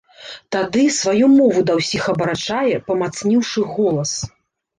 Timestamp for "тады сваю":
0.53-1.27